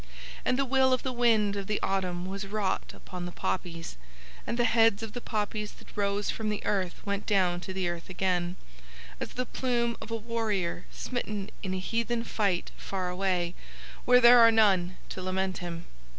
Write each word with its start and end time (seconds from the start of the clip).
And 0.43 0.57
the 0.57 0.65
will 0.65 0.93
of 0.93 1.03
the 1.03 1.13
wind 1.13 1.55
of 1.55 1.67
the 1.67 1.79
autumn 1.83 2.25
was 2.25 2.47
wrought 2.47 2.91
upon 2.91 3.27
the 3.27 3.31
poppies, 3.31 3.97
and 4.47 4.57
the 4.57 4.63
heads 4.63 5.03
of 5.03 5.13
the 5.13 5.21
poppies 5.21 5.73
that 5.73 5.95
rose 5.95 6.31
from 6.31 6.49
the 6.49 6.65
earth 6.65 7.05
went 7.05 7.27
down 7.27 7.59
to 7.59 7.71
the 7.71 7.87
earth 7.87 8.09
again, 8.09 8.55
as 9.19 9.33
the 9.33 9.45
plume 9.45 9.95
of 10.01 10.09
a 10.09 10.15
warrior 10.15 10.85
smitten 10.91 11.51
in 11.61 11.75
a 11.75 11.77
heathen 11.79 12.23
fight 12.23 12.71
far 12.77 13.09
away, 13.11 13.53
where 14.05 14.19
there 14.19 14.39
are 14.39 14.49
none 14.51 14.97
to 15.09 15.21
lament 15.21 15.59
him. 15.59 15.85